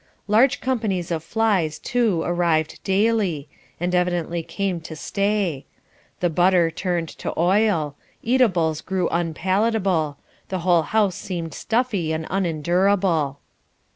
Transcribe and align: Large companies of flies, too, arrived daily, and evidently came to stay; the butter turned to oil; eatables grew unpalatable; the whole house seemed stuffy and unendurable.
Large 0.27 0.61
companies 0.61 1.11
of 1.11 1.23
flies, 1.23 1.77
too, 1.77 2.23
arrived 2.23 2.83
daily, 2.83 3.47
and 3.79 3.93
evidently 3.93 4.41
came 4.41 4.81
to 4.81 4.95
stay; 4.95 5.67
the 6.21 6.29
butter 6.31 6.71
turned 6.71 7.07
to 7.19 7.31
oil; 7.39 7.95
eatables 8.23 8.81
grew 8.81 9.07
unpalatable; 9.09 10.17
the 10.49 10.59
whole 10.61 10.81
house 10.81 11.13
seemed 11.17 11.53
stuffy 11.53 12.11
and 12.11 12.25
unendurable. 12.31 13.41